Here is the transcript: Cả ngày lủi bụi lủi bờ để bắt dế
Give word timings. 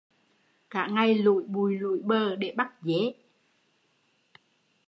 Cả 0.69 0.87
ngày 0.87 1.15
lủi 1.15 1.43
bụi 1.43 1.77
lủi 1.79 1.99
bờ 2.03 2.35
để 2.35 2.53
bắt 2.57 2.73
dế 2.81 3.13